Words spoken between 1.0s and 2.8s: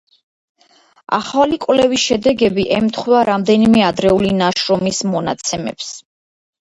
ახალი კვლევის შედეგები